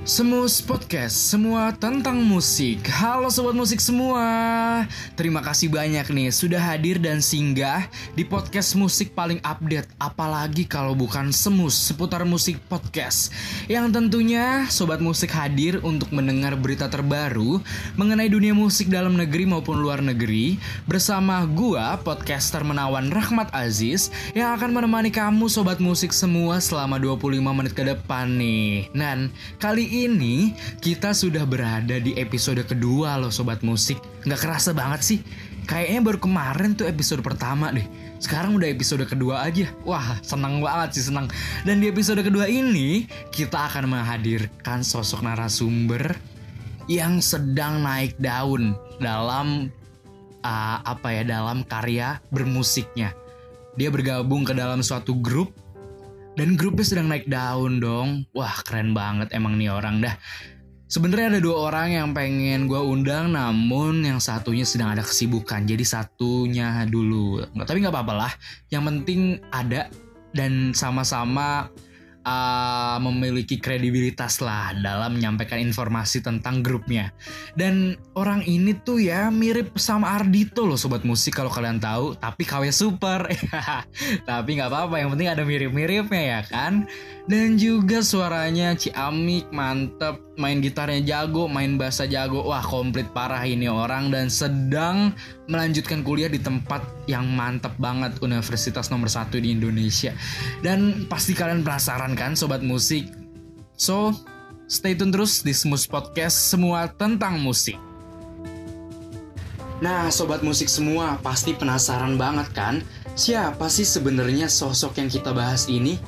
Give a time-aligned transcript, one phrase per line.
[0.00, 2.88] Semus Podcast, semua tentang musik.
[2.88, 4.24] Halo sobat musik semua.
[5.12, 7.84] Terima kasih banyak nih sudah hadir dan singgah
[8.16, 13.28] di podcast musik paling update, apalagi kalau bukan Semus seputar musik podcast.
[13.68, 17.60] Yang tentunya sobat musik hadir untuk mendengar berita terbaru
[18.00, 20.56] mengenai dunia musik dalam negeri maupun luar negeri
[20.88, 27.36] bersama gua podcaster menawan Rahmat Aziz yang akan menemani kamu sobat musik semua selama 25
[27.52, 28.88] menit ke depan nih.
[28.96, 29.28] Dan
[29.60, 33.98] kali ini kita sudah berada di episode kedua loh sobat musik.
[34.22, 35.18] Nggak kerasa banget sih.
[35.66, 37.84] Kayaknya baru kemarin tuh episode pertama deh.
[38.22, 39.70] Sekarang udah episode kedua aja.
[39.82, 41.26] Wah, senang banget sih senang.
[41.62, 46.14] Dan di episode kedua ini kita akan menghadirkan sosok narasumber
[46.90, 49.70] yang sedang naik daun dalam
[50.42, 53.14] uh, apa ya dalam karya bermusiknya.
[53.78, 55.54] Dia bergabung ke dalam suatu grup
[56.40, 58.24] dan grupnya sedang naik daun dong.
[58.32, 60.16] Wah keren banget emang nih orang dah.
[60.88, 65.68] Sebenarnya ada dua orang yang pengen gue undang, namun yang satunya sedang ada kesibukan.
[65.68, 67.44] Jadi satunya dulu.
[67.44, 68.32] Tapi nggak apa-apa lah.
[68.72, 69.20] Yang penting
[69.52, 69.92] ada
[70.32, 71.68] dan sama-sama
[72.24, 77.12] uh, memiliki kredibilitas lah dalam menyampaikan informasi tentang grupnya.
[77.56, 82.42] Dan orang ini tuh ya mirip sama Ardito loh sobat musik kalau kalian tahu, tapi
[82.44, 83.28] KW super.
[84.28, 86.88] tapi nggak apa-apa, yang penting ada mirip-miripnya ya kan.
[87.30, 92.48] Dan juga suaranya Ciamik mantep, main gitarnya jago, main bassnya jago.
[92.48, 95.12] Wah komplit parah ini orang dan sedang
[95.44, 100.16] melanjutkan kuliah di tempat yang mantep banget universitas nomor satu di Indonesia.
[100.64, 103.12] Dan pasti kalian penasaran kan sobat musik?
[103.76, 104.16] So,
[104.64, 107.76] stay tune terus di Smooth Podcast semua tentang musik.
[109.80, 112.74] Nah, sobat musik semua pasti penasaran banget kan?
[113.16, 116.00] Siapa sih sebenarnya sosok yang kita bahas ini?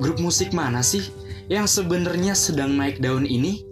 [0.00, 1.04] Grup musik mana sih
[1.52, 3.69] yang sebenarnya sedang naik daun ini?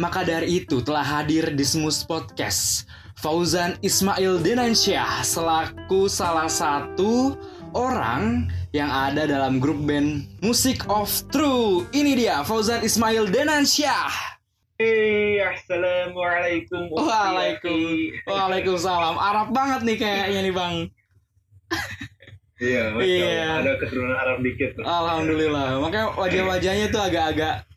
[0.00, 2.88] Maka dari itu telah hadir di Smooth Podcast
[3.20, 7.36] Fauzan Ismail Denansyah selaku salah satu
[7.76, 11.84] orang yang ada dalam grup band Music of True.
[11.92, 14.08] Ini dia Fauzan Ismail Denansyah.
[14.80, 16.96] Hey, assalamualaikum.
[16.96, 17.76] Waalaikum,
[18.24, 19.20] waalaikumsalam.
[19.20, 20.74] Arab banget nih kayaknya nih bang.
[22.56, 23.24] Iya, Iya.
[23.28, 23.56] Allah.
[23.60, 24.80] Ada keturunan Arab dikit.
[24.80, 25.76] Alhamdulillah.
[25.84, 27.68] Makanya wajah-wajahnya tuh agak-agak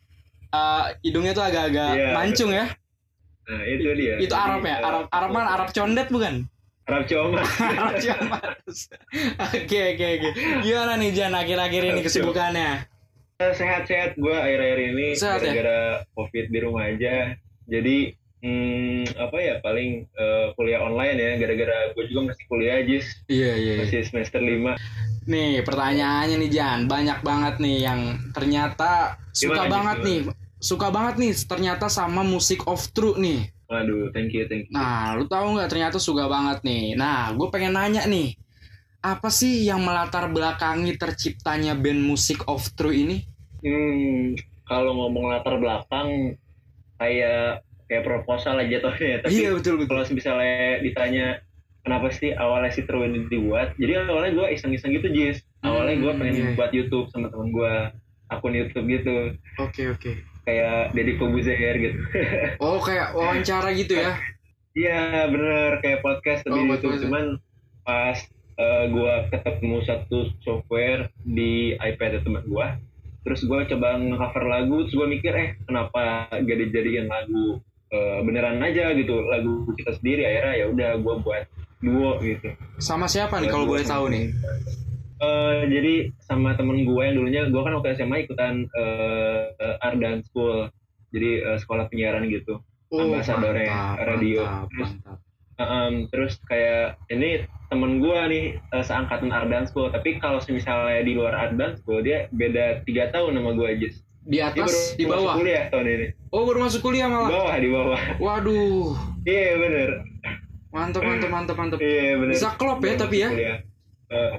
[0.54, 2.10] uh, hidungnya tuh agak-agak Iya.
[2.14, 2.66] mancung ya.
[3.44, 4.14] Nah, itu dia.
[4.16, 4.76] Itu Arab Jadi, ya.
[4.76, 5.48] eh, Arab Arab mana?
[5.52, 6.34] Arab condet bukan?
[6.84, 7.40] Arab Coma.
[7.80, 8.76] Arab Jamas.
[9.50, 10.28] Oke oke oke.
[10.60, 12.70] Gimana nih Jan akhir-akhir ini kesibukannya?
[13.34, 15.36] Sehat-sehat gue akhir-akhir ini ya?
[15.36, 15.80] gara-gara
[16.12, 17.34] covid di rumah aja.
[17.64, 23.06] Jadi hmm, apa ya paling eh, kuliah online ya gara-gara gue juga masih kuliah Jis
[23.26, 23.74] Iya iya.
[23.80, 24.76] masih semester 5
[25.24, 28.00] Nih pertanyaannya nih Jan, banyak banget nih yang
[28.30, 30.04] ternyata suka Gimana, banget Jan?
[30.04, 30.18] nih,
[30.64, 33.52] suka banget nih ternyata sama musik of true nih.
[33.68, 34.72] Waduh, thank you, thank you.
[34.72, 36.96] Nah, lu tahu nggak ternyata suka banget nih.
[36.96, 38.32] Nah, gue pengen nanya nih,
[39.04, 43.24] apa sih yang melatar belakangi terciptanya band musik of true ini?
[43.60, 46.36] Hmm, kalau ngomong latar belakang
[46.96, 49.20] kayak kayak proposal aja jatuhnya.
[49.24, 49.88] Tapi iya betul betul.
[49.92, 51.26] kalau misalnya ditanya
[51.84, 56.12] kenapa sih awalnya si True ini dibuat jadi awalnya gue iseng-iseng gitu Jis awalnya gue
[56.16, 56.56] Hmm, pengen iya.
[56.56, 57.74] buat YouTube sama temen gue
[58.32, 60.12] akun YouTube gitu Oke oke.
[60.44, 61.98] Kayak Deddy Kobuzer gitu.
[62.64, 64.14] Oh kayak wawancara gitu ya?
[64.74, 65.80] iya bener.
[65.80, 66.94] Kayak podcast Oh, YouTube.
[66.94, 67.02] podcast.
[67.06, 67.24] cuman
[67.82, 68.18] pas
[68.86, 72.68] gue ketemu satu software di iPad teman gue
[73.24, 78.60] terus gue coba nge-cover lagu terus gue mikir eh kenapa gak dijadiin lagu eh, beneran
[78.60, 80.22] aja gitu lagu kita sendiri?
[80.22, 81.44] Akhirnya ya udah gue buat
[81.80, 82.48] duo gitu.
[82.76, 84.28] Sama siapa nih kalau boleh tahu nih?
[85.24, 89.48] Eh, jadi sama temen gue yang dulunya gue kan waktu SMA ikutan uh,
[89.80, 90.68] Ardan School
[91.08, 94.40] jadi eh, sekolah penyiaran gitu Ambasadornya radio.
[94.40, 95.18] Oh, Mantap, Terus- mantap.
[95.54, 101.14] Em, terus kayak ini temen gue nih eh, seangkatan Ardan School tapi kalau misalnya di
[101.14, 103.88] luar Ardan School dia beda tiga tahun sama gue aja
[104.20, 105.34] Di atas, di masuk bawah.
[105.36, 107.30] kuliah tahun ini Oh baru masuk kuliah di malah.
[107.30, 108.88] bawah di bawah Waduh,
[109.22, 109.90] iya bener
[110.70, 111.78] mantap mantap mantap mantap.
[111.78, 113.28] iya bener Bisa klop ya tapi ya?
[113.30, 113.58] kuliah.
[114.10, 114.32] Eh,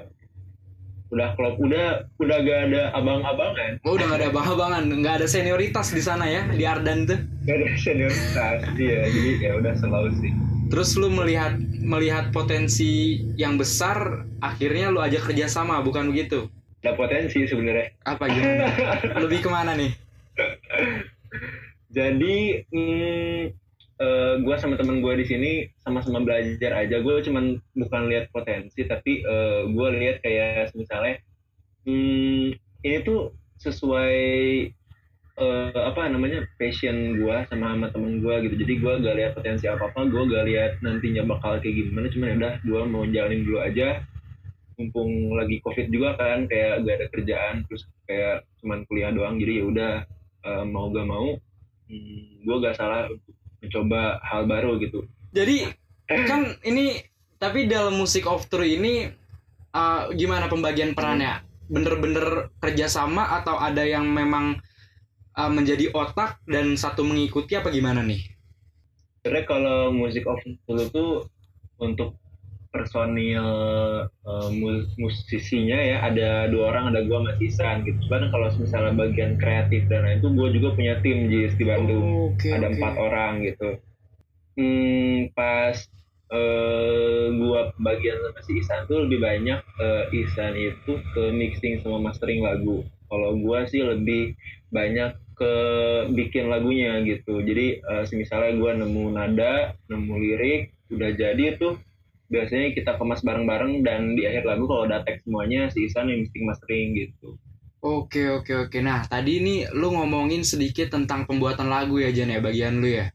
[1.06, 5.94] udah klop udah udah gak ada abang-abangan Oh udah gak ada abang-abangan, nggak ada senioritas
[5.94, 7.18] di sana ya di Ardan tuh.
[7.46, 10.32] gak ada senioritas iya jadi ya udah selalu sih
[10.66, 16.50] Terus lu melihat melihat potensi yang besar, akhirnya lu ajak kerjasama, bukan begitu?
[16.82, 18.66] ada potensi sebenarnya Apa gimana?
[19.22, 19.94] Lebih ke mana nih?
[21.88, 22.36] jadi
[22.68, 23.42] hmm,
[24.42, 26.96] gue sama temen gue di sini sama-sama belajar aja.
[27.00, 29.24] Gue cuman bukan lihat potensi tapi
[29.72, 31.20] gue lihat kayak misalnya
[31.88, 34.16] hmm, ini tuh sesuai
[35.40, 38.54] uh, apa namanya passion gue sama sama temen gue gitu.
[38.60, 42.08] Jadi gue gak lihat potensi apa apa gue gak lihat nantinya bakal kayak gimana.
[42.12, 44.04] Cuman udah gue mau jalanin dulu aja.
[44.76, 49.40] Mumpung lagi covid juga kan kayak gak ada kerjaan terus kayak cuman kuliah doang.
[49.40, 49.92] Jadi ya udah
[50.44, 51.36] uh, mau gak mau
[51.88, 53.08] hmm, gue gak salah
[53.62, 55.72] mencoba hal baru gitu jadi
[56.06, 57.02] kan ini
[57.36, 59.10] tapi dalam musik of true ini
[59.76, 64.62] uh, gimana pembagian perannya bener-bener kerjasama atau ada yang memang
[65.36, 68.22] uh, menjadi otak dan satu mengikuti apa gimana nih?
[69.22, 71.04] Sebenarnya kalau musik of true itu
[71.82, 72.16] untuk
[72.76, 73.46] personil
[74.12, 74.48] uh,
[75.00, 77.96] musisinya ya ada dua orang ada gue sama Sisan gitu.
[78.04, 82.04] Cuman kalau misalnya bagian kreatif dan lain itu gue juga punya tim Jis di Bandung.
[82.04, 83.04] Oh, okay, ada empat okay.
[83.08, 83.70] orang gitu.
[84.56, 85.76] Hmm, pas
[86.32, 92.10] uh, gua bagian sama si Isan tuh lebih banyak uh, Isan itu ke mixing sama
[92.10, 92.82] mastering lagu.
[93.06, 94.34] Kalau gua sih lebih
[94.74, 95.52] banyak ke
[96.16, 97.44] bikin lagunya gitu.
[97.44, 101.78] Jadi uh, misalnya gua nemu nada, nemu lirik, udah jadi tuh
[102.26, 106.26] biasanya kita kemas bareng-bareng dan di akhir lagu kalau udah tag semuanya si Isan yang
[106.26, 107.38] mixing mastering gitu.
[107.86, 108.78] Oke oke oke.
[108.82, 113.06] Nah tadi ini lu ngomongin sedikit tentang pembuatan lagu ya Jan ya bagian lu ya.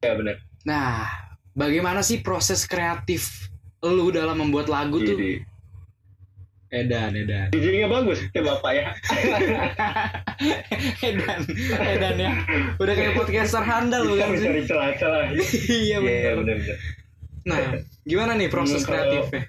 [0.00, 0.40] Ya benar.
[0.64, 1.04] Nah
[1.52, 3.52] bagaimana sih proses kreatif
[3.84, 5.18] lu dalam membuat lagu tuh?
[6.66, 7.54] Edan, Edan.
[7.54, 8.84] Giginya bagus, ya bapak ya.
[11.08, 11.40] edan,
[11.78, 12.30] Edan ya.
[12.82, 14.46] Udah kayak podcaster handal bukan sih?
[14.50, 15.30] Cari celah-celah.
[15.86, 16.32] iya benar.
[16.42, 16.76] benar.
[17.46, 17.62] Nah,
[18.06, 19.42] gimana nih proses hmm, kreatifnya?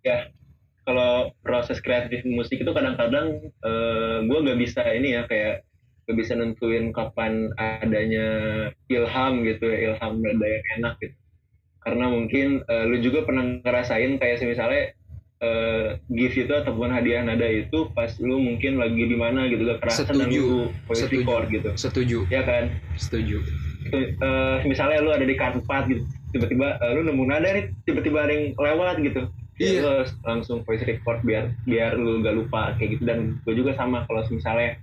[0.00, 0.18] Ya,
[0.86, 5.66] kalau proses kreatif musik itu kadang-kadang uh, eh, gue gak bisa ini ya kayak
[6.06, 8.28] gak bisa nentuin kapan adanya
[8.86, 11.16] ilham gitu ya ilham ada yang enak gitu
[11.82, 14.94] karena mungkin uh, lu juga pernah ngerasain kayak misalnya
[15.42, 19.82] uh, gift itu ataupun hadiah nada itu pas lu mungkin lagi di mana gitu gak
[19.82, 20.18] kerasa setuju.
[20.22, 21.18] dan lu voice setuju.
[21.22, 22.64] record gitu setuju ya kan
[22.94, 23.42] setuju
[24.22, 28.32] uh, misalnya lu ada di karpat gitu tiba-tiba uh, lu nemu nada nih tiba-tiba ada
[28.32, 29.22] yang lewat gitu.
[29.56, 29.80] Iya.
[29.80, 29.92] lu
[30.28, 33.02] langsung voice record biar biar lu gak lupa kayak gitu.
[33.08, 34.76] Dan gue juga sama kalau misalnya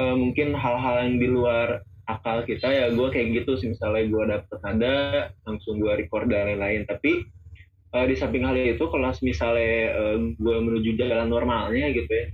[0.00, 3.76] uh, mungkin hal-hal yang di luar akal kita ya gue kayak gitu sih.
[3.76, 4.96] Misalnya gue dapet nada
[5.44, 6.88] langsung gue record dan lain-lain.
[6.88, 7.28] Tapi
[7.92, 12.26] uh, di samping hal itu kalau misalnya uh, gue menuju jalan normalnya gitu ya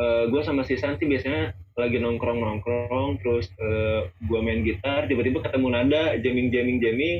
[0.00, 5.44] uh, gue sama si Santi biasanya lagi nongkrong nongkrong terus uh, gue main gitar tiba-tiba
[5.44, 7.16] ketemu nada jamming jamming jamming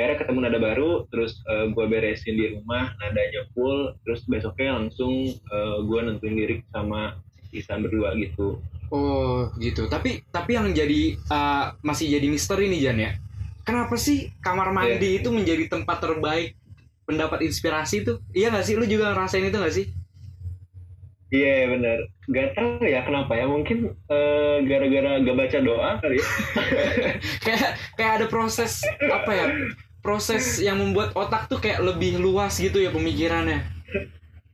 [0.00, 5.28] akhirnya ketemu nada baru terus uh, gue beresin di rumah nadanya full terus besoknya langsung
[5.52, 7.20] uh, gue nentuin lirik sama
[7.52, 8.56] Isan berdua gitu
[8.90, 9.86] Oh gitu.
[9.86, 13.12] Tapi tapi yang jadi uh, masih jadi misteri nih Jan ya.
[13.62, 15.18] Kenapa sih kamar mandi yeah.
[15.22, 16.58] itu menjadi tempat terbaik
[17.06, 18.18] pendapat inspirasi itu?
[18.34, 18.74] Iya gak sih?
[18.74, 19.86] Lu juga ngerasain itu gak sih?
[21.30, 21.98] Iya yeah, bener.
[22.34, 23.46] Gak tau ya kenapa ya.
[23.46, 26.26] Mungkin uh, gara-gara gak baca doa kali ya.
[27.46, 29.46] kayak kayak ada proses apa ya?
[30.00, 33.64] Proses yang membuat otak tuh kayak lebih luas gitu ya pemikirannya.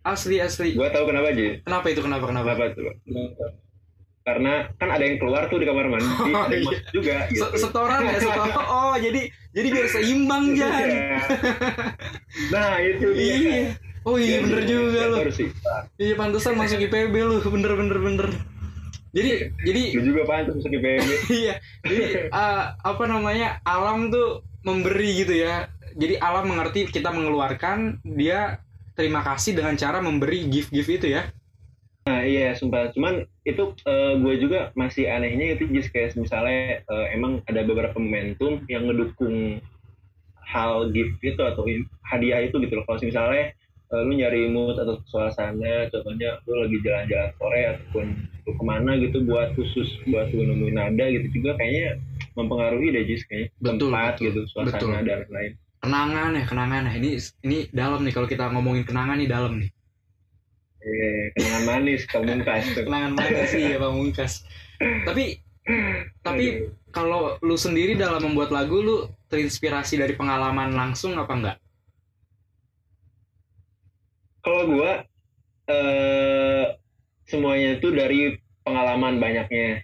[0.03, 0.75] Asli asli.
[0.75, 1.63] Gua tahu kenapa aja.
[1.63, 2.01] Kenapa itu?
[2.03, 2.25] Kenapa?
[2.31, 2.51] Kenapa?
[2.55, 2.85] Kenapa tuh?
[3.07, 3.47] Kenapa?
[4.27, 6.79] karena kan ada yang keluar tuh di kamar mandi oh, ada yang iya.
[6.91, 7.47] juga gitu.
[7.63, 10.59] setoran ya setoran oh jadi jadi biar seimbang iya.
[10.59, 10.89] jangan
[12.51, 13.63] nah itu dia iya.
[14.03, 15.17] oh iya, iya bener iya, juga lo
[16.03, 18.29] iya pantesan masuk IPB lu bener bener bener
[19.15, 21.07] jadi jadi lu juga pantas masuk IPB
[21.47, 21.55] iya
[21.87, 22.03] jadi
[22.35, 25.71] uh, apa namanya alam tuh memberi gitu ya.
[25.97, 28.61] Jadi alam mengerti kita mengeluarkan dia
[28.99, 31.31] terima kasih dengan cara memberi gift gift itu ya.
[32.07, 32.91] Nah iya sumpah.
[32.93, 37.97] Cuman itu uh, gue juga masih anehnya itu just kayak misalnya uh, emang ada beberapa
[37.97, 39.63] momentum yang ngedukung
[40.47, 41.67] hal gift itu atau
[42.07, 42.85] hadiah itu gitu loh.
[42.87, 43.57] Kalau misalnya
[43.91, 48.07] uh, lu nyari mood atau suasana contohnya lu lagi jalan-jalan sore ataupun
[48.47, 51.99] lu ke mana gitu buat khusus buat lu nemuin nada gitu juga kayaknya
[52.37, 54.89] mempengaruhi deh just kayaknya betul, tempat betul, gitu suasana betul.
[55.03, 57.11] dan lain kenangan ya kenangan ya ini
[57.43, 59.71] ini dalam nih kalau kita ngomongin kenangan nih dalam nih
[60.87, 62.65] Iya, kenangan manis pamungkas.
[62.79, 64.33] Kenangan manis sih ya pamungkas.
[65.09, 65.43] tapi
[66.23, 71.59] tapi kalau lu sendiri dalam membuat lagu lu terinspirasi dari pengalaman langsung apa enggak?
[74.47, 75.03] Kalau gua
[75.67, 76.79] eh
[77.27, 79.83] semuanya itu dari pengalaman banyaknya.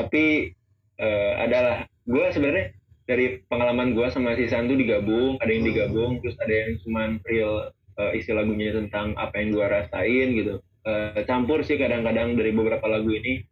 [0.00, 0.56] Tapi
[1.00, 2.76] eh, adalah gua sebenarnya
[3.08, 7.74] dari pengalaman gua sama si Sandu digabung, ada yang digabung, terus ada yang cuman real
[8.00, 10.54] uh, isi lagunya tentang apa yang gue rasain gitu
[10.88, 13.44] uh, campur sih kadang-kadang dari beberapa lagu ini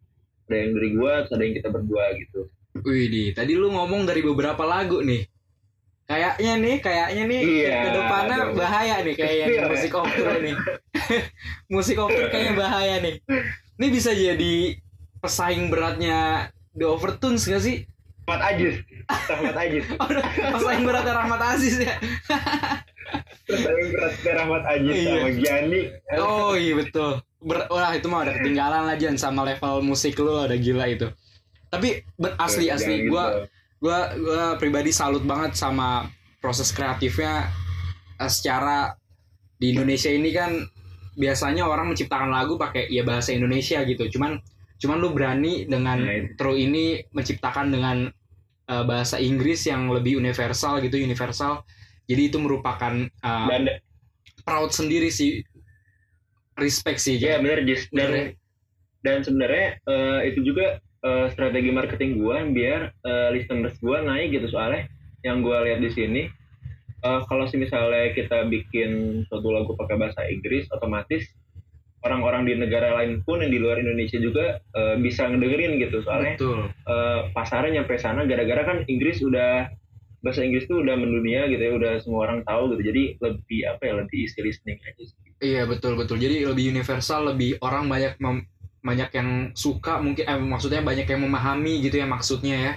[0.49, 2.41] ada yang dari gue ada yang kita berdua gitu
[2.79, 5.27] Wih, di tadi lu ngomong dari beberapa lagu nih.
[6.07, 8.55] Kayaknya nih, kayaknya nih iya, ke depannya dong.
[8.55, 10.55] bahaya nih kayak yang musik opera nih.
[11.75, 13.17] musik opera kayaknya bahaya nih.
[13.83, 14.79] Ini bisa jadi
[15.19, 17.83] pesaing beratnya The Overtones gak sih?
[18.25, 18.75] Rahmat Aziz
[19.09, 21.97] Rahmat Aziz Oh, paling beratnya Rahmat Aziz ya.
[23.49, 25.13] paling berat ke Rahmat Aziz Iya.
[25.17, 25.81] sama Gianni
[26.21, 27.13] Oh iya betul.
[27.39, 31.09] Ber Wah itu mah udah ketinggalan lah Jan sama level musik lu udah gila itu.
[31.69, 37.49] Tapi ber- asli asli gua gua gua pribadi salut banget sama proses kreatifnya
[38.19, 38.93] eh, secara
[39.57, 40.53] di Indonesia ini kan
[41.15, 44.05] biasanya orang menciptakan lagu pakai ya bahasa Indonesia gitu.
[44.13, 44.37] Cuman
[44.79, 46.35] cuman lu berani dengan Nah, itu.
[46.35, 47.97] intro ini menciptakan dengan
[48.69, 51.63] eh, bahasa Inggris yang lebih universal gitu, universal.
[52.09, 53.65] Jadi itu merupakan eh, dan
[54.47, 55.43] proud sendiri sih.
[56.59, 57.15] Respect sih.
[57.23, 58.27] ya Jis dan Bener.
[59.07, 64.51] dan sebenarnya eh, itu juga eh, strategi marketing gua biar eh, listeners gua naik gitu
[64.51, 64.91] soalnya
[65.23, 66.23] yang gua lihat di sini
[67.07, 71.31] eh, kalau misalnya kita bikin suatu lagu pakai bahasa Inggris otomatis
[72.09, 76.41] orang-orang di negara lain pun yang di luar Indonesia juga eh, bisa ngedengerin gitu soalnya
[76.41, 76.73] Betul.
[76.73, 79.69] eh, pasarnya nyampe sana gara-gara kan Inggris udah
[80.19, 83.83] bahasa Inggris tuh udah mendunia gitu ya udah semua orang tahu gitu jadi lebih apa
[83.87, 85.17] ya lebih easy listening aja sih.
[85.39, 86.19] Iya betul betul.
[86.19, 88.51] Jadi lebih universal, lebih orang banyak mem-
[88.83, 92.75] banyak yang suka mungkin eh, maksudnya banyak yang memahami gitu ya maksudnya ya.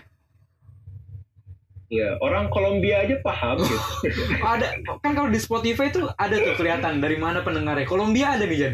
[1.91, 4.21] ya orang Kolombia aja paham gitu
[4.55, 7.83] Ada kan kalau di Spotify tuh ada tuh kelihatan dari mana pendengarnya.
[7.89, 8.73] Kolombia ada nih Jan.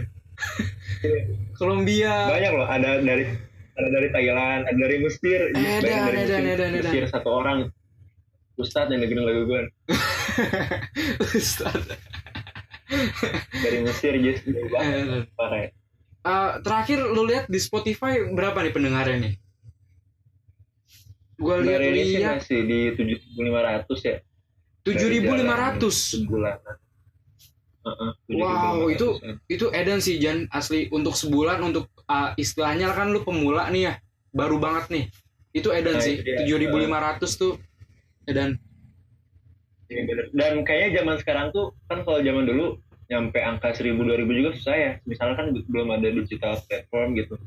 [1.53, 2.29] Kolombia.
[2.29, 3.25] banyak loh ada dari
[3.73, 6.83] ada dari Thailand ada dari Mesir Edan, banyak dari edan, Mesir, edan, edan.
[6.83, 7.57] Mesir satu orang
[8.55, 9.61] Ustadz yang dengerin lagu gue
[11.37, 11.77] Ustaz.
[13.53, 15.69] dari Mesir just jauh banget Eh, parah ya.
[16.23, 19.33] eh, terakhir lu lihat di Spotify berapa nih pendengarnya nih?
[21.37, 22.79] Gua Dari ini sih lihat-lihat masih di
[23.37, 24.17] 7.500 ya
[24.81, 25.93] 7500.
[25.93, 26.86] sebulan Heeh, Wow, 7.500
[28.91, 29.35] itu -an.
[29.47, 33.93] itu edan sih Jan asli untuk sebulan untuk uh, istilahnya kan lu pemula nih ya
[34.31, 35.05] baru banget nih
[35.55, 36.69] itu edan Nah, sih itu dia.
[36.69, 37.53] 7500 tuh
[38.27, 38.59] edan
[39.87, 40.25] Iya, bener.
[40.35, 42.75] dan kayaknya zaman sekarang tuh kan kalau zaman dulu
[43.07, 47.39] nyampe angka 1000 2000 juga susah ya misalnya kan belum ada digital platform gitu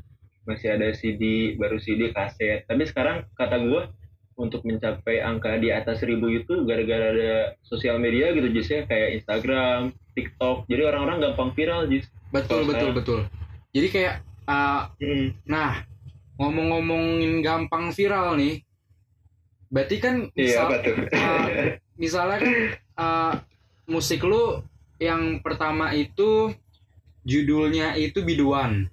[0.49, 3.81] masih ada CD baru CD kaset tapi sekarang kata gue
[4.39, 8.81] untuk mencapai angka di atas 1000 itu gara-gara ada sosial media gitu Jis ya.
[8.87, 9.79] Kayak Instagram
[10.13, 10.65] TikTok.
[10.67, 12.07] Jadi orang-orang gampang viral Jis.
[12.31, 12.97] Betul betul sekarang.
[12.97, 13.19] betul.
[13.71, 14.15] Jadi kayak
[14.47, 14.81] uh,
[15.47, 15.83] nah
[16.41, 18.65] ngomong-ngomongin gampang viral nih
[19.71, 20.95] berarti kan iya misal, apa tuh?
[20.99, 21.45] uh,
[21.95, 22.55] misalnya kan
[22.99, 23.33] uh,
[23.87, 24.59] musik lu
[24.99, 26.53] yang pertama itu
[27.25, 28.89] judulnya itu biduan.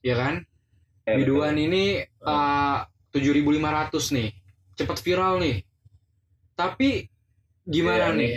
[0.00, 0.34] Ya kan?
[1.04, 1.36] Ya, betul.
[1.44, 1.84] Biduan ini
[2.24, 4.30] uh, 7.500 nih.
[4.80, 5.56] Cepet viral nih.
[6.56, 7.04] Tapi
[7.68, 8.30] gimana Iya, nih?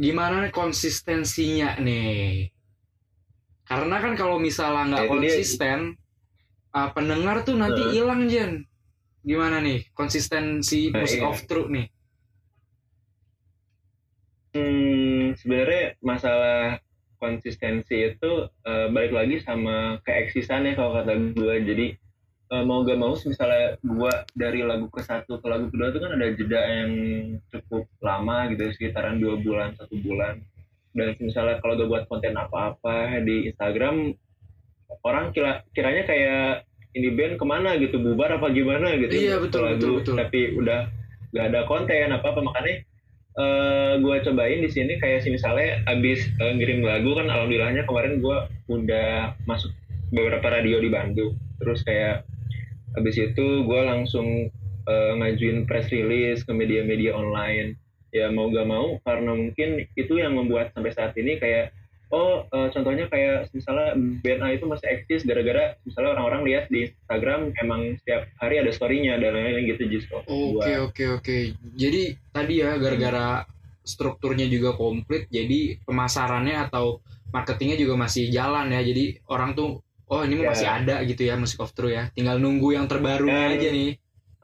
[0.00, 2.48] Gimana konsistensinya nih?
[3.68, 5.12] Karena kan kalau misalnya nggak Ya, itu dia.
[5.12, 5.78] konsisten,
[6.72, 8.64] uh, pendengar tuh nanti hilang Jen.
[9.20, 11.28] Gimana nih konsistensi Nah, musik iya.
[11.28, 11.86] of truth nih?
[14.50, 16.80] Hmm, sebenarnya masalah
[17.20, 18.32] konsistensi itu
[18.64, 21.54] eh, balik lagi sama keeksisannya kalau kata gue.
[21.62, 21.86] Jadi
[22.50, 26.10] eh, mau gak mau, misalnya gue dari lagu ke satu ke lagu kedua itu kan
[26.18, 26.92] ada jeda yang
[27.54, 30.42] cukup lama gitu, sekitaran dua bulan, satu bulan.
[30.90, 34.10] Dan misalnya kalau gue buat konten apa-apa di Instagram,
[35.06, 36.66] orang kira kiranya kayak
[36.98, 39.14] ini band ke mana gitu, bubar apa gimana gitu.
[39.14, 40.14] Iya, betul, Lagu, betul, betul.
[40.18, 40.80] Tapi udah
[41.30, 42.82] gak ada konten apa-apa, makanya
[43.30, 48.18] eh gue cobain di sini kayak sih misalnya abis eh, ngirim lagu kan alhamdulillahnya kemarin
[48.18, 49.70] gue udah masuk
[50.10, 52.26] beberapa radio di Bandung terus kayak
[52.98, 54.50] abis itu gue langsung
[54.86, 57.78] eh, ngajuin press release ke media-media online
[58.10, 61.70] ya mau gak mau karena mungkin itu yang membuat sampai saat ini kayak
[62.10, 66.90] oh eh, contohnya kayak misalnya band A itu masih eksis gara-gara misalnya orang-orang lihat di
[66.90, 71.38] Instagram emang setiap hari ada story-nya dan lain-lain gitu justru Oke oke oke.
[71.78, 73.46] Jadi tadi ya gara-gara
[73.80, 77.00] strukturnya juga komplit, jadi pemasarannya atau
[77.32, 78.82] marketingnya juga masih jalan ya.
[78.84, 79.80] Jadi orang tuh
[80.10, 80.50] oh ini Ya.
[80.50, 82.10] masih ada gitu ya musik of true ya.
[82.12, 83.90] Tinggal nunggu yang terbarunya Dan- aja nih.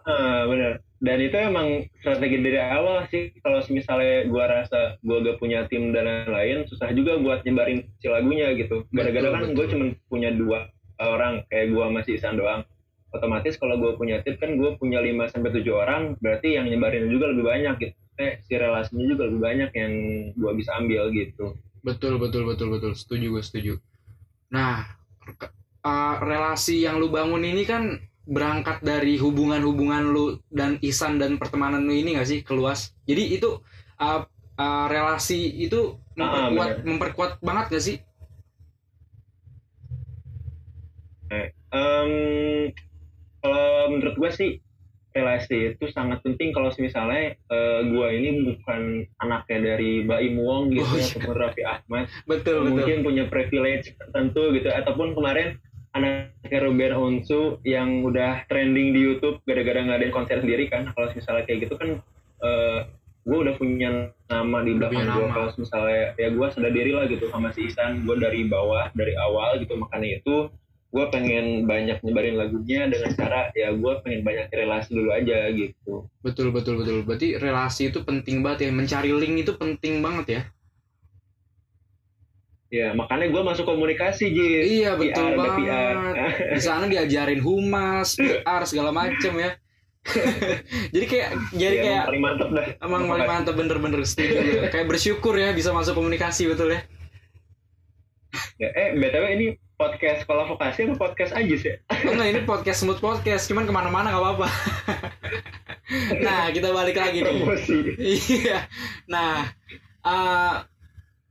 [0.06, 0.72] Ah, bener.
[0.96, 1.68] Dan itu emang
[2.00, 3.28] strategi dari awal sih.
[3.44, 8.08] Kalau misalnya gua rasa gua gak punya tim dan lain-lain, susah juga buat nyebarin si
[8.08, 8.88] lagunya gitu.
[8.94, 12.64] Gara-gara kan gue cuma punya dua orang, kayak gua masih Isan doang.
[13.12, 17.12] Otomatis kalau gua punya tim kan gue punya 5 sampai tujuh orang, berarti yang nyebarin
[17.12, 17.94] juga lebih banyak gitu.
[18.16, 19.92] Eh, si relasinya juga lebih banyak yang
[20.40, 21.60] gua bisa ambil gitu.
[21.84, 22.96] Betul betul betul betul.
[22.96, 23.72] Setuju gue setuju.
[24.48, 24.95] Nah
[25.84, 31.86] uh, relasi yang lu bangun ini kan berangkat dari hubungan-hubungan lu dan Isan dan pertemanan
[31.86, 32.90] lu ini gak sih keluas?
[33.06, 33.62] Jadi itu
[34.02, 34.26] uh,
[34.58, 36.86] uh, relasi itu Ah, memperkuat benar.
[36.88, 37.96] memperkuat banget gak sih?
[41.76, 42.72] Em,
[43.42, 44.50] kalau menurut gue sih
[45.16, 50.84] relasi itu sangat penting kalau misalnya uh, gua ini bukan anaknya dari Baim Wong gitu
[50.84, 51.08] Oh, iya.
[51.08, 52.04] ataupun Raffi Ahmad.
[52.28, 52.68] Betul betul.
[52.68, 55.56] mungkin punya privilege tertentu gitu ataupun kemarin
[55.96, 60.92] anaknya Ruben Onsu yang udah trending di YouTube gara-gara ngadain konser sendiri kan.
[60.92, 62.04] Kalau misalnya kayak gitu kan
[62.44, 62.84] uh,
[63.26, 67.26] gue udah punya nama di belakang gue kalau misalnya ya gue sadar diri lah gitu
[67.26, 69.74] sama si Isan gue dari bawah dari awal gitu.
[69.74, 70.52] Makanya itu
[70.86, 76.08] gue pengen banyak nyebarin lagunya dengan cara ya gue pengen banyak relasi dulu aja gitu.
[76.22, 77.02] Betul betul betul.
[77.02, 78.70] Berarti relasi itu penting banget ya.
[78.72, 80.42] Mencari link itu penting banget ya.
[82.66, 84.48] Ya makanya gue masuk komunikasi Ji.
[84.82, 85.58] Iya betul PR, banget.
[85.70, 85.96] PR.
[86.56, 89.50] di sana diajarin humas PR segala macem ya.
[90.94, 92.66] Jadi kayak jadi Ya, kayak emang paling mantep dah.
[92.78, 94.00] emang paling mantap bener-bener.
[94.02, 94.70] Setuju.
[94.70, 96.82] Kayak bersyukur ya bisa masuk komunikasi betul ya
[98.56, 99.46] Ya, eh btw ini
[99.76, 101.76] podcast sekolah vokasi atau podcast aja sih
[102.08, 104.48] Oh, enggak ini podcast smooth podcast cuman ke mana-mana gak apa-apa
[106.24, 107.44] nah kita balik lagi nih
[108.00, 108.64] Iya.
[109.06, 109.44] Nah,
[110.02, 110.54] eh,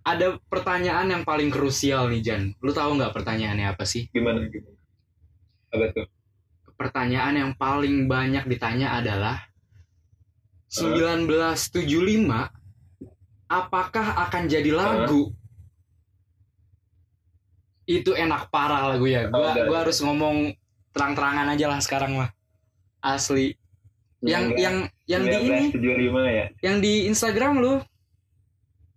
[0.06, 2.54] ada pertanyaan yang paling krusial nih Jan.
[2.62, 4.06] Lu tahu nggak pertanyaannya apa sih?
[4.14, 4.78] gimana gimana
[5.74, 6.06] apa tuh
[6.78, 9.42] Pertanyaan yang paling banyak ditanya adalah
[10.70, 11.82] 1975
[13.50, 15.34] apakah akan jadi lagu?
[17.86, 19.30] Itu enak parah lagu ya.
[19.30, 19.66] Gua Udah.
[19.70, 20.54] gua harus ngomong
[20.92, 22.30] terang-terangan aja lah sekarang mah.
[23.02, 23.54] Asli.
[24.26, 24.76] Yang yang
[25.06, 25.62] yang di ini?
[25.70, 26.46] 1975 ya.
[26.66, 27.74] Yang di Instagram lu?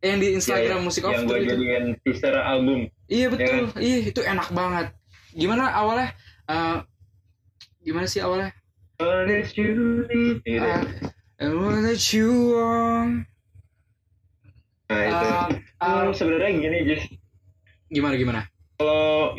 [0.01, 1.51] Yang di Instagram musik yang after gue itu?
[1.53, 2.87] jadiin teaser album.
[3.11, 3.65] Iya betul.
[3.77, 4.87] Iya itu enak banget.
[5.35, 6.15] Gimana awalnya?
[6.49, 6.79] Eh,
[7.83, 8.55] gimana sih awalnya?
[9.03, 10.39] Oh, you need.
[10.47, 10.65] Gitu.
[10.65, 10.83] Ah,
[11.39, 13.29] I want that you want
[14.89, 15.29] nah itu.
[15.29, 15.53] Hmm,
[15.85, 17.03] ah, sebenarnya gini Jis.
[17.93, 18.41] Gimana gimana
[18.79, 19.35] kalau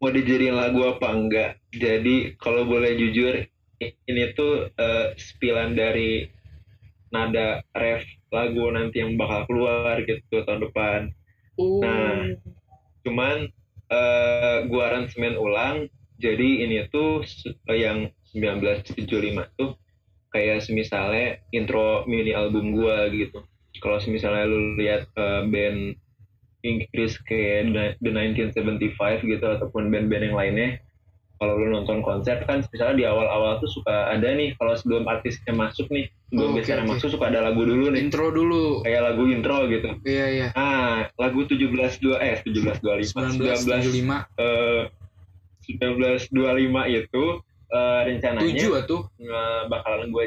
[0.00, 1.08] mau dijadiin lagu apa?
[1.14, 1.50] Enggak.
[1.74, 3.34] Jadi kalau boleh jujur
[3.80, 6.24] ini tuh eh, spilan dari
[7.14, 8.02] nada ref
[8.34, 11.00] lagu nanti yang bakal keluar gitu tahun depan.
[11.82, 12.34] Nah.
[13.04, 13.48] cuman
[13.92, 15.88] eh gua aransemen ulang.
[16.20, 19.76] Jadi ini tuh se- yang 1975 tuh
[20.34, 23.44] kayak semisalnya intro mini album gua gitu.
[23.82, 25.80] Kalau misalnya lu lihat eh, band
[26.64, 30.80] Inggris kayak The- The 1975 gitu ataupun band-band yang lainnya.
[31.34, 35.52] Kalau lu nonton konser kan misalnya di awal-awal tuh suka ada nih kalau sebelum artisnya
[35.52, 36.90] masuk nih sebelum Oh, biasanya oke.
[36.96, 38.00] masuk suka ada lagu dulu nih.
[38.00, 38.80] Intro dulu.
[38.80, 39.88] Kayak lagu intro gitu.
[40.02, 40.48] Iya iya.
[40.54, 41.60] Ah, lagu 17
[42.16, 44.82] eh 1725 19 1975 eh
[45.68, 47.24] 1925 itu
[47.68, 50.24] eh, rencananya 7 atuh eh, bakalan gue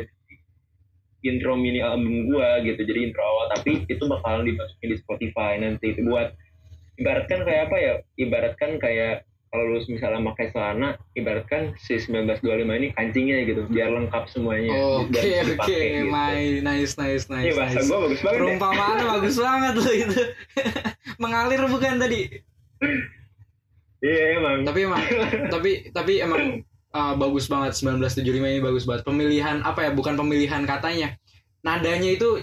[1.27, 3.45] intro mini album gue gitu jadi intro awal.
[3.59, 5.93] Tapi itu bakalan dimasukin di Spotify nanti.
[5.93, 6.31] Itu buat
[6.97, 7.93] ibaratkan kayak apa ya?
[8.17, 14.27] Ibaratkan kayak kalau lu misalnya pakai celana ibaratkan si 1925 ini kancingnya gitu biar lengkap
[14.27, 14.75] semuanya.
[15.01, 15.55] Oke oke.
[15.55, 16.11] dipakai gitu.
[16.11, 17.87] my- nice nice nice bahasa nice.
[17.87, 18.43] gue bagus banget ya.
[18.43, 20.21] perumpamaannya bagus banget loh itu.
[21.23, 22.21] Mengalir bukan tadi?
[23.97, 24.57] Iya emang.
[24.67, 25.03] tapi emang
[25.53, 26.61] tapi tapi emang
[26.97, 31.13] uh, bagus banget 1975 ini bagus banget pemilihan apa ya bukan pemilihan katanya
[31.61, 32.41] nadanya itu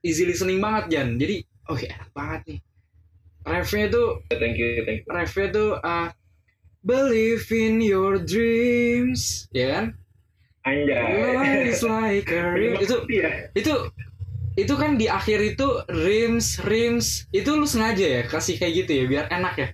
[0.00, 2.58] easy listening banget Jan jadi oke enak banget nih
[3.42, 5.10] refnya tuh Thank you, thank you.
[5.10, 6.08] refnya tuh uh,
[6.80, 9.86] believe in your dreams ya kan
[10.62, 11.34] Anjay.
[11.34, 13.50] Life is like a dream itu Iya.
[13.50, 13.74] itu
[14.54, 19.04] itu kan di akhir itu rims rims itu lu sengaja ya kasih kayak gitu ya
[19.10, 19.68] biar enak ya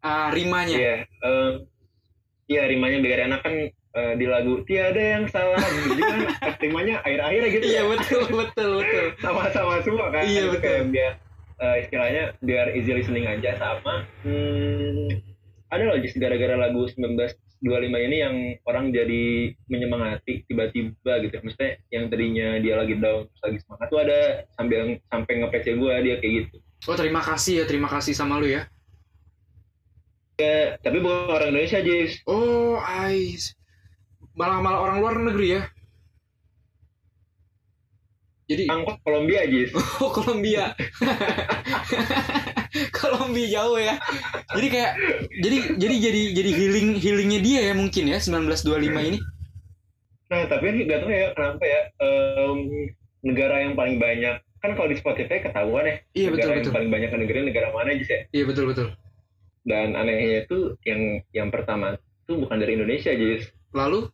[0.00, 0.96] Ah, rimanya Iya.
[1.04, 1.50] eh,
[2.50, 6.20] Iya rimanya biar enak kan eh, di lagu tiada yang salah Jadi kan
[6.58, 7.90] rimanya akhir-akhirnya gitu iya ya.
[7.94, 9.06] betul betul betul.
[9.22, 10.26] Sama-sama semua kan.
[10.26, 10.58] Iya, betul.
[10.66, 11.12] kayak biar
[11.62, 15.14] eh, istilahnya biar easy listening aja sama hmm,
[15.70, 18.34] ada loh just gara-gara lagu 1925 ini yang
[18.66, 21.34] orang jadi menyemangati tiba-tiba gitu.
[21.46, 24.20] Maksudnya yang tadinya dia lagi down terus lagi semangat tuh ada
[24.58, 26.56] sambil sampai nge-PC gue dia kayak gitu.
[26.90, 28.66] Oh terima kasih ya terima kasih sama lu ya
[30.40, 32.24] ya, tapi bukan orang Indonesia Jis.
[32.24, 33.52] Oh ais
[34.32, 35.62] malah malah orang luar negeri ya?
[38.50, 39.70] Jadi angkot Kolombia Jis.
[40.02, 40.74] Oh Kolombia.
[42.98, 43.94] Kolombia jauh ya.
[44.56, 44.92] Jadi kayak
[45.38, 49.18] jadi jadi jadi jadi healing healingnya dia ya mungkin ya 1925 ini.
[50.30, 52.58] Nah, tapi ini gak tau ya kenapa ya em,
[53.26, 56.74] negara yang paling banyak kan kalau di Spotify ketahuan ya iya betul negara yang betul.
[56.76, 58.86] paling banyak negara negara mana aja sih iya betul betul
[59.70, 61.94] dan anehnya itu yang yang pertama
[62.26, 64.10] itu bukan dari Indonesia Jis lalu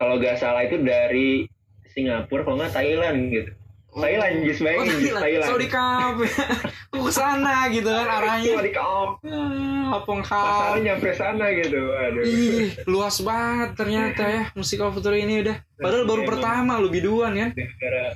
[0.00, 1.44] kalau gak salah itu dari
[1.92, 3.52] Singapura kalau nggak Thailand gitu
[3.96, 5.24] Thailand Jis Oh, bayangin Jis Thailand.
[5.24, 6.14] Thailand Saudi Cup.
[6.92, 8.52] Kok ke sana gitu kan arahnya.
[8.76, 10.84] Ah, Apong pasarnya Cup.
[10.84, 15.56] nyampe sana gitu aduh Ih, luas banget ternyata ya musik of ini udah.
[15.80, 16.30] Padahal baru Emang.
[16.36, 17.32] pertama lu biduan
[17.80, 18.12] gara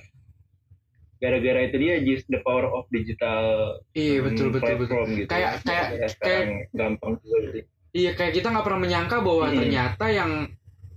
[1.21, 4.89] gara-gara itu dia Jis the power of digital Iya betul hmm, betul betul.
[4.89, 5.61] platform gitu Kayak- ya.
[5.63, 9.57] kayak- Ya, sekarang gampang juga sih Iya kayak kita nggak pernah menyangka bahwa Hmm.
[9.57, 10.33] ternyata yang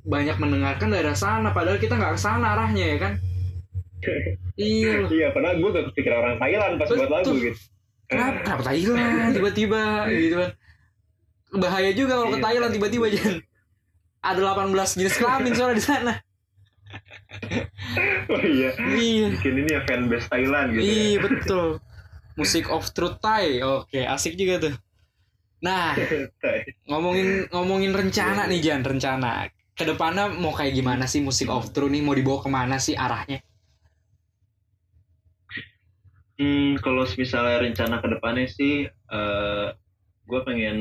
[0.03, 3.13] banyak mendengarkan daerah sana padahal kita nggak ke sana arahnya ya kan.
[4.53, 7.15] Iya iya padahal gue gak kepikiran orang Thailand pas buat Betul.
[7.15, 7.59] lagu gitu
[8.05, 10.51] Kenapa, kenapa Thailand tiba-tiba gitu kan.
[11.53, 12.45] Bahaya juga kalau ke Iya.
[12.45, 13.37] Thailand tiba-tiba jangan.
[14.21, 16.13] Ada 18 jenis kelamin soalnya di sana.
[18.33, 19.27] Oh iya Iya.
[19.37, 20.91] bikin ini ya fanbase Thailand gitu ya.
[20.91, 21.67] Iya betul.
[22.33, 23.61] Musik of Truth Thai.
[23.61, 24.73] Oke, asik juga tuh.
[25.61, 25.93] Nah,
[26.89, 29.47] ngomongin ngomongin rencana nih Jan, rencana.
[29.73, 32.01] Ke depannya mau kayak gimana sih musik of Truth nih?
[32.01, 33.41] Mau dibawa ke mana sih arahnya?
[36.33, 39.67] Hmm, kalau misalnya rencana ke depannya sih, eh
[40.23, 40.77] gue pengen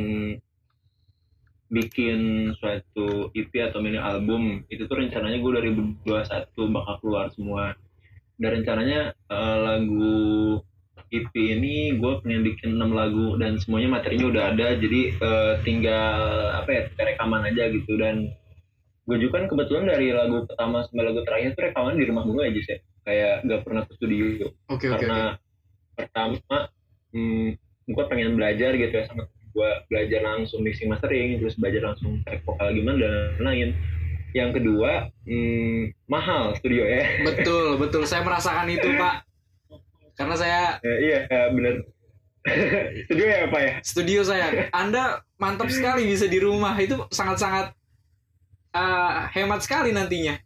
[1.73, 4.69] bikin suatu EP atau mini album.
[4.69, 5.51] Itu tuh rencananya gue
[6.05, 6.05] 2021
[6.69, 7.73] bakal keluar semua.
[8.37, 10.61] Dan rencananya eh, lagu
[11.13, 14.69] EP ini gue pengen bikin 6 lagu dan semuanya materinya udah ada.
[14.77, 16.21] Jadi eh, tinggal
[16.61, 17.93] apa ya, tinggal rekaman aja gitu.
[17.97, 18.29] Dan
[19.09, 22.45] gue juga kan kebetulan dari lagu pertama sampai lagu terakhir tuh rekaman di rumah gue
[22.45, 22.79] aja sih.
[23.03, 25.35] Kayak gak pernah ke studio Oke karena
[25.99, 26.71] pertama
[27.11, 27.59] hmm,
[27.91, 32.41] gue pengen belajar gitu ya sama gue belajar langsung mixing mastering terus belajar langsung track
[32.49, 33.71] vokal gimana dan lain-lain
[34.33, 38.03] yang kedua hmm, mahal studio ya Betul, betul.
[38.09, 39.15] Saya merasakan itu, Pak.
[40.17, 41.75] Karena saya Ya, iya ya, bener
[43.07, 44.67] studio ya apa ya studio saya.
[44.75, 46.75] Anda mantap sekali bisa di rumah.
[46.75, 47.71] Itu sangat-sangat
[48.75, 50.37] eh, hemat sekali nantinya.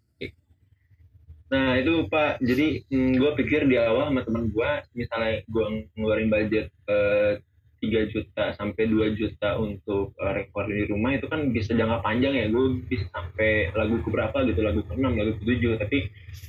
[1.46, 6.26] nah itu pak jadi hmm, gue pikir di awal sama teman gue misalnya gue ngeluarin
[6.26, 7.38] budget eh,
[7.86, 12.34] 3 juta sampai 2 juta untuk eh, recording di rumah itu kan bisa jangka panjang
[12.34, 12.46] ya.
[12.50, 15.98] Gue bisa sampai lagu ke berapa gitu lagu ke 6 lagu ke 7 tapi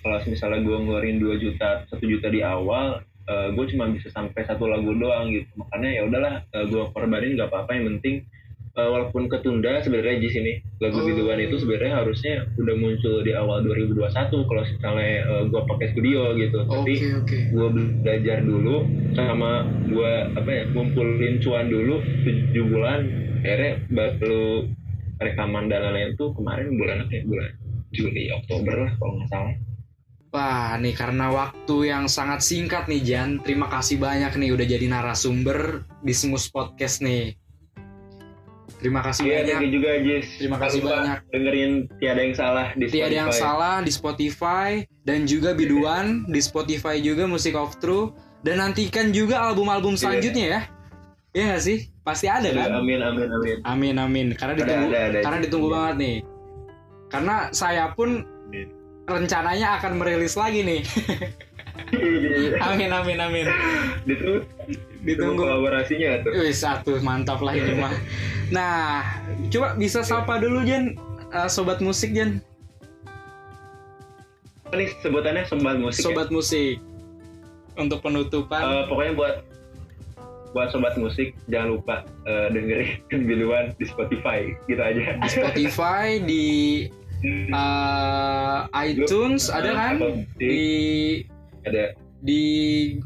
[0.02, 4.42] kalau misalnya gue ngeluarin 2 juta 1 juta di awal eh, gue cuma bisa sampai
[4.44, 5.50] satu lagu doang gitu.
[5.62, 7.72] Makanya ya udahlah eh, gue korbanin gak apa-apa.
[7.78, 8.16] Yang penting
[8.78, 11.06] eh, walaupun ketunda sebenarnya di sini lagu Oh.
[11.06, 14.14] biduan itu sebenarnya harusnya udah muncul di awal 2021
[14.46, 17.38] kalau misalnya eh, gue pakai studio gitu tapi Oke, oke.
[17.50, 17.68] gue
[18.02, 19.52] belajar dulu sama
[19.84, 23.00] gue apa ya ngumpulin cuan dulu tujuh bulan
[23.38, 24.70] akhirnya baru
[25.18, 27.50] rekaman dan lain-lain tuh kemarin bulan apa ya bulan
[27.90, 29.56] Juli Oktober lah kalau nggak salah
[30.28, 34.86] Wah, nih karena waktu yang sangat singkat nih Jan, terima kasih banyak nih udah jadi
[34.86, 37.32] narasumber di Smus Podcast nih.
[38.78, 39.58] Terima kasih iya banyak.
[39.58, 41.20] thank juga Jis Terima kasih lupa banyak.
[41.28, 43.42] dengerin tiada yang salah di Tiada yang Spotify.
[43.44, 44.70] salah di Spotify
[45.02, 50.00] dan juga biduan di Spotify juga Music of True dan nantikan juga album-album Iya.
[50.00, 50.62] selanjutnya ya.
[51.34, 51.78] Iya nggak sih?
[52.00, 52.70] Pasti ada Iya, kan?
[52.78, 54.28] amin amin amin Amin amin.
[54.32, 55.20] Karena Ada, ditunggu ada, ada.
[55.20, 55.76] karena ditunggu Iya.
[55.76, 56.16] banget nih.
[57.08, 58.10] Karena saya pun
[58.46, 58.68] Amin.
[59.06, 60.82] rencananya akan merilis lagi nih.
[62.64, 63.46] amin amin amin.
[64.04, 64.40] Ditunggu,
[65.06, 67.94] ditunggu kolaborasinya tuh Wih satu mantap lah ini mah.
[68.50, 69.04] Nah,
[69.52, 70.96] coba bisa sapa dulu Jan,
[71.28, 72.16] Eh, sobat musik
[74.68, 76.06] Apa nih sebutannya sobat musik ya?
[76.08, 76.76] sobat musik.
[77.76, 78.64] Untuk penutupan.
[78.64, 79.36] Eh, pokoknya buat
[80.56, 86.48] buat sobat musik jangan lupa eh, dengerin biduan di Spotify gitu aja di Spotify di
[87.52, 91.22] uh, iTunes ada kan di
[91.68, 92.44] ada di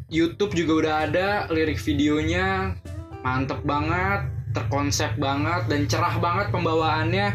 [0.08, 2.76] YouTube juga udah ada lirik videonya.
[3.22, 7.28] Mantep banget terkonsep banget dan cerah banget pembawaannya.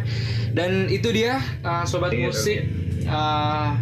[0.52, 2.58] Dan itu dia uh, sobat Iya, musik
[3.08, 3.76] uh,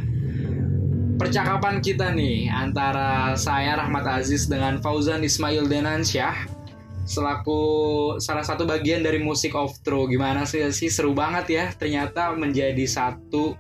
[1.17, 6.55] percakapan kita nih antara saya Rahmat Aziz dengan Fauzan Ismail Denansyah
[7.05, 7.61] selaku
[8.17, 10.09] salah satu bagian dari musik of true.
[10.09, 10.89] Gimana sih sih?
[10.89, 13.55] Seru banget ya ternyata menjadi satu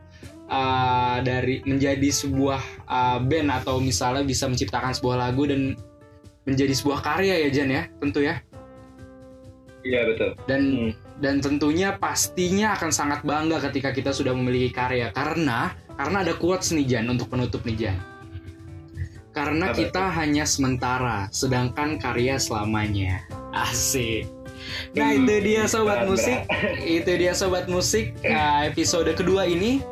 [0.55, 5.75] uh, dari menjadi sebuah uh, band atau misalnya bisa menciptakan sebuah lagu dan
[6.47, 8.38] menjadi sebuah karya ya Jan ya tentu ya?
[9.85, 10.31] Iya betul.
[10.49, 10.93] Dan Hmm.
[11.21, 15.12] dan tentunya pastinya akan sangat bangga ketika kita sudah memiliki karya.
[15.12, 17.99] Karena karena ada quotes nih Jan untuk penutup nih Jan.
[19.35, 23.27] Karena Apa kita hanya sementara sedangkan karya selamanya.
[23.51, 24.31] Asik.
[24.97, 26.38] Nah Hmm, itu dia sobat musik.
[26.81, 28.14] itu dia sobat musik.
[28.71, 29.83] Episode kedua ini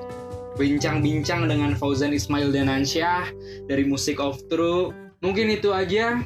[0.56, 3.32] bincang-bincang dengan Fauzan Ismail Danansyah
[3.68, 4.92] dari Musik of True
[5.24, 6.20] mungkin itu aja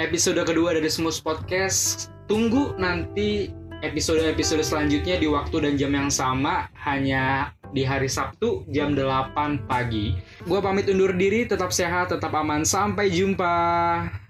[0.00, 3.52] episode kedua dari Smooth Podcast tunggu nanti
[3.84, 10.16] episode-episode selanjutnya di waktu dan jam yang sama hanya di hari Sabtu jam 8 pagi.
[10.48, 12.64] Gua pamit undur diri, tetap sehat, tetap aman.
[12.64, 14.25] Sampai jumpa.